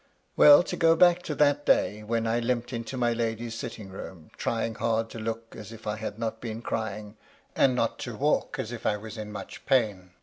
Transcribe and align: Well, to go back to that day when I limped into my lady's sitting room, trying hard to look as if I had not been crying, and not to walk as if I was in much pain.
Well, 0.35 0.63
to 0.63 0.75
go 0.75 0.95
back 0.95 1.21
to 1.21 1.35
that 1.35 1.63
day 1.63 2.01
when 2.01 2.25
I 2.25 2.39
limped 2.39 2.73
into 2.73 2.97
my 2.97 3.13
lady's 3.13 3.53
sitting 3.53 3.89
room, 3.89 4.31
trying 4.35 4.73
hard 4.73 5.11
to 5.11 5.19
look 5.19 5.55
as 5.55 5.71
if 5.71 5.85
I 5.85 5.97
had 5.97 6.17
not 6.17 6.41
been 6.41 6.63
crying, 6.63 7.17
and 7.55 7.75
not 7.75 7.99
to 7.99 8.15
walk 8.15 8.57
as 8.57 8.71
if 8.71 8.87
I 8.87 8.97
was 8.97 9.15
in 9.15 9.31
much 9.31 9.63
pain. 9.67 10.09